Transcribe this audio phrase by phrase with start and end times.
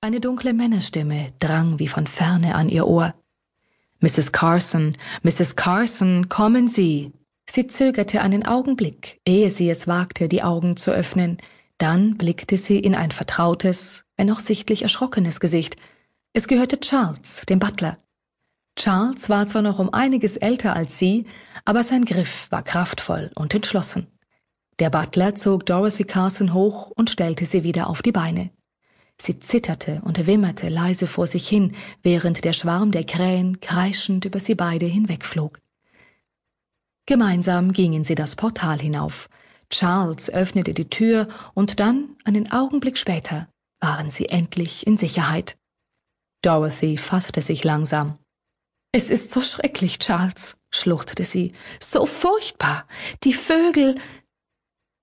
[0.00, 3.14] Eine dunkle Männerstimme drang wie von ferne an ihr Ohr.
[3.98, 4.30] Mrs.
[4.30, 5.56] Carson, Mrs.
[5.56, 7.12] Carson, kommen Sie.
[7.50, 11.38] Sie zögerte einen Augenblick, ehe sie es wagte, die Augen zu öffnen,
[11.78, 15.76] dann blickte sie in ein vertrautes, wenn auch sichtlich erschrockenes Gesicht.
[16.32, 17.98] Es gehörte Charles, dem Butler.
[18.76, 21.26] Charles war zwar noch um einiges älter als sie,
[21.64, 24.06] aber sein Griff war kraftvoll und entschlossen.
[24.78, 28.50] Der Butler zog Dorothy Carson hoch und stellte sie wieder auf die Beine.
[29.20, 34.38] Sie zitterte und wimmerte leise vor sich hin, während der Schwarm der Krähen kreischend über
[34.38, 35.60] sie beide hinwegflog.
[37.06, 39.28] Gemeinsam gingen sie das Portal hinauf.
[39.70, 43.48] Charles öffnete die Tür und dann, einen Augenblick später,
[43.80, 45.56] waren sie endlich in Sicherheit.
[46.42, 48.18] Dorothy fasste sich langsam.
[48.92, 51.52] Es ist so schrecklich, Charles, schluchzte sie.
[51.80, 52.86] So furchtbar.
[53.24, 53.96] Die Vögel.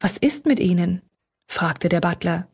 [0.00, 1.02] Was ist mit ihnen?
[1.48, 2.48] fragte der Butler.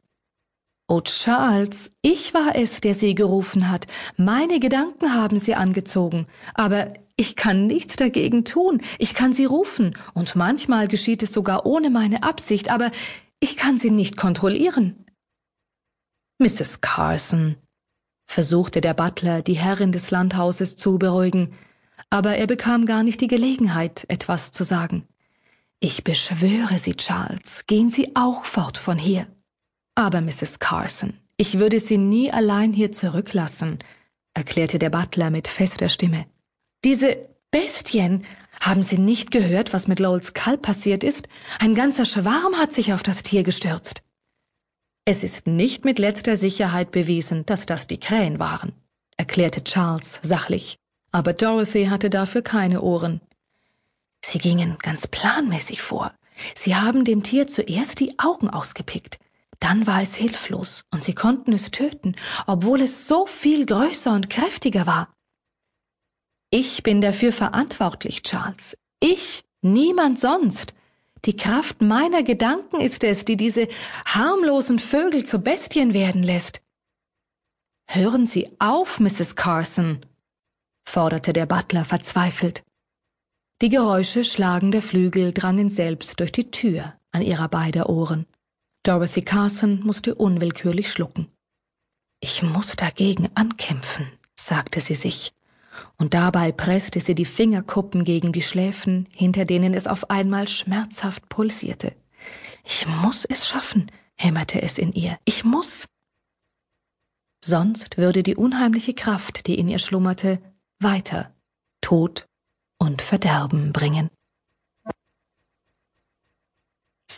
[0.91, 3.87] Oh, Charles, ich war es, der Sie gerufen hat.
[4.17, 6.27] Meine Gedanken haben Sie angezogen.
[6.55, 8.81] Aber ich kann nichts dagegen tun.
[8.99, 9.99] Ich kann Sie rufen.
[10.15, 12.71] Und manchmal geschieht es sogar ohne meine Absicht.
[12.71, 12.91] Aber
[13.39, 15.05] ich kann Sie nicht kontrollieren.
[16.39, 16.81] Mrs.
[16.81, 17.57] Carson,
[18.27, 21.53] versuchte der Butler, die Herrin des Landhauses zu beruhigen.
[22.09, 25.07] Aber er bekam gar nicht die Gelegenheit, etwas zu sagen.
[25.81, 29.27] Ich beschwöre Sie, Charles, gehen Sie auch fort von hier.
[29.99, 30.61] Aber Mrs.
[30.61, 33.81] Carson, ich würde Sie nie allein hier zurücklassen,
[34.33, 36.25] erklärte der Butler mit fester Stimme.
[36.85, 37.17] Diese
[37.51, 38.25] Bestien,
[38.61, 41.27] haben Sie nicht gehört, was mit Lowells Kalb passiert ist?
[41.59, 44.05] Ein ganzer Schwarm hat sich auf das Tier gestürzt.
[45.05, 48.75] Es ist nicht mit letzter Sicherheit bewiesen, dass das die Krähen waren,
[49.17, 50.77] erklärte Charles sachlich.
[51.11, 53.21] Aber Dorothy hatte dafür keine Ohren.
[54.25, 56.15] Sie gingen ganz planmäßig vor.
[56.55, 59.19] Sie haben dem Tier zuerst die Augen ausgepickt.
[59.61, 62.15] Dann war es hilflos und sie konnten es töten,
[62.47, 65.13] obwohl es so viel größer und kräftiger war.
[66.51, 68.79] Ich bin dafür verantwortlich, Charles.
[69.01, 70.75] Ich, niemand sonst.
[71.25, 73.69] Die Kraft meiner Gedanken ist es, die diese
[74.07, 76.63] harmlosen Vögel zu Bestien werden lässt.
[77.91, 79.35] Hören Sie auf, Mrs.
[79.35, 80.01] Carson,
[80.89, 82.63] forderte der Butler verzweifelt.
[83.61, 88.27] Die Geräusche schlagender Flügel drangen selbst durch die Tür an ihrer beider Ohren.
[88.83, 91.29] Dorothy Carson musste unwillkürlich schlucken.
[92.21, 95.33] Ich muss dagegen ankämpfen, sagte sie sich,
[95.97, 101.29] und dabei presste sie die Fingerkuppen gegen die Schläfen, hinter denen es auf einmal schmerzhaft
[101.29, 101.95] pulsierte.
[102.65, 105.19] Ich muss es schaffen, hämmerte es in ihr.
[105.25, 105.87] Ich muss.
[107.45, 110.41] Sonst würde die unheimliche Kraft, die in ihr schlummerte,
[110.81, 111.35] weiter
[111.81, 112.27] Tod
[112.79, 114.11] und Verderben bringen.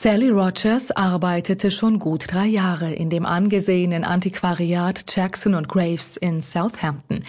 [0.02, 6.40] Sally Rogers arbeitete schon gut drei Jahre in dem angesehenen Antiquariat Jackson und Graves in
[6.40, 7.22] Southampton.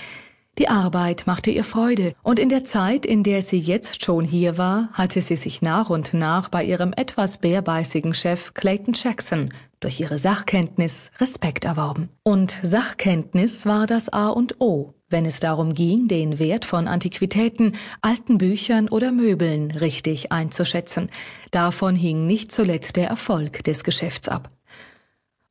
[0.57, 4.57] Die Arbeit machte ihr Freude, und in der Zeit, in der sie jetzt schon hier
[4.57, 9.49] war, hatte sie sich nach und nach bei ihrem etwas bärbeißigen Chef Clayton Jackson
[9.81, 12.07] durch ihre Sachkenntnis Respekt erworben.
[12.23, 17.75] Und Sachkenntnis war das A und O wenn es darum ging, den Wert von Antiquitäten,
[18.01, 21.09] alten Büchern oder Möbeln richtig einzuschätzen.
[21.51, 24.49] Davon hing nicht zuletzt der Erfolg des Geschäfts ab.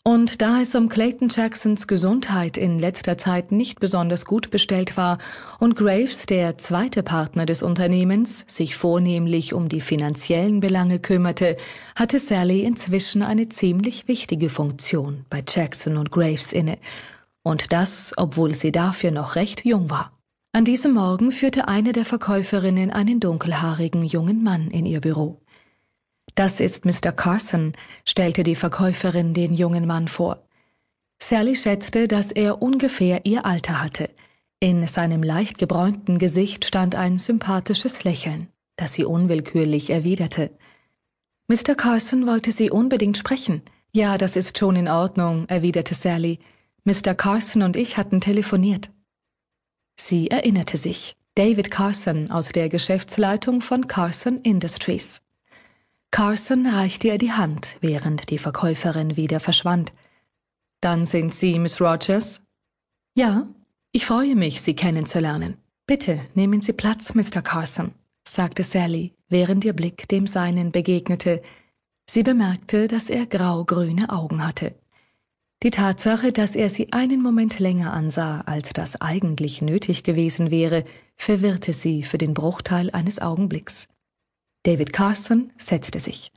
[0.02, 5.18] Und da es um Clayton Jacksons Gesundheit in letzter Zeit nicht besonders gut bestellt war
[5.58, 11.58] und Graves, der zweite Partner des Unternehmens, sich vornehmlich um die finanziellen Belange kümmerte,
[11.94, 16.78] hatte Sally inzwischen eine ziemlich wichtige Funktion bei Jackson und Graves inne
[17.42, 20.10] und das, obwohl sie dafür noch recht jung war.
[20.52, 25.40] An diesem Morgen führte eine der Verkäuferinnen einen dunkelhaarigen jungen Mann in ihr Büro.
[26.34, 27.12] Das ist Mr.
[27.12, 27.72] Carson,
[28.04, 30.42] stellte die Verkäuferin den jungen Mann vor.
[31.22, 34.10] Sally schätzte, dass er ungefähr ihr Alter hatte.
[34.58, 40.50] In seinem leicht gebräunten Gesicht stand ein sympathisches Lächeln, das sie unwillkürlich erwiderte.
[41.48, 41.74] Mr.
[41.74, 43.62] Carson wollte sie unbedingt sprechen.
[43.92, 46.38] Ja, das ist schon in Ordnung, erwiderte Sally.
[46.84, 47.14] Mr.
[47.14, 48.90] Carson und ich hatten telefoniert.
[49.98, 51.16] Sie erinnerte sich.
[51.36, 55.22] David Carson aus der Geschäftsleitung von Carson Industries.
[56.10, 59.92] Carson reichte ihr die Hand, während die Verkäuferin wieder verschwand.
[60.80, 62.42] Dann sind Sie Miss Rogers?
[63.14, 63.46] Ja,
[63.92, 65.56] ich freue mich, Sie kennenzulernen.
[65.86, 67.42] Bitte nehmen Sie Platz, Mr.
[67.42, 67.92] Carson,
[68.26, 71.42] sagte Sally, während ihr Blick dem seinen begegnete.
[72.08, 74.74] Sie bemerkte, dass er grau-grüne Augen hatte.
[75.62, 80.86] Die Tatsache, dass er sie einen Moment länger ansah, als das eigentlich nötig gewesen wäre,
[81.16, 83.86] verwirrte sie für den Bruchteil eines Augenblicks.
[84.62, 86.32] David Carson setzte sich.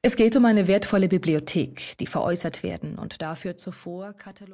[0.00, 4.48] Es geht um eine wertvolle Bibliothek, die veräußert werden und dafür zuvor katalogiert